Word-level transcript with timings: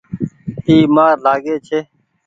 اي 0.65 0.75
مآر 0.95 1.15
لآگي 1.25 1.55
ڇي۔ 1.65 1.79